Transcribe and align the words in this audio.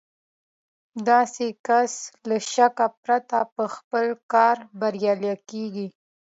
داسې 1.09 1.45
کس 1.67 1.93
له 2.27 2.37
شکه 2.51 2.87
پرته 3.03 3.39
په 3.55 3.63
خپل 3.75 4.05
کار 4.33 4.55
بريالی 4.79 5.33
کېږي. 5.49 5.87